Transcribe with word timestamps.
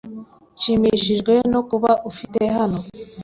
Nshimishijwe 0.57 1.33
no 1.51 1.61
kuba 1.69 1.91
ufite 2.11 2.41
hano. 2.55 2.79